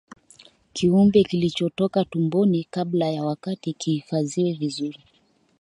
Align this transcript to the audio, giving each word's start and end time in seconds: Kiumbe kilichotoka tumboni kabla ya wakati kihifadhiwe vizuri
Kiumbe 0.73 1.23
kilichotoka 1.23 2.05
tumboni 2.05 2.63
kabla 2.63 3.09
ya 3.09 3.23
wakati 3.23 3.73
kihifadhiwe 3.73 4.53
vizuri 4.53 4.99